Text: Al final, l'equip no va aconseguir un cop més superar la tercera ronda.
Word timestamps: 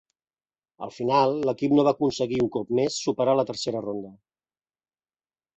Al 0.85 0.93
final, 0.95 1.33
l'equip 1.49 1.75
no 1.79 1.85
va 1.89 1.93
aconseguir 1.97 2.39
un 2.45 2.51
cop 2.57 2.73
més 2.79 2.97
superar 3.09 3.39
la 3.41 3.47
tercera 3.51 3.85
ronda. 3.89 4.15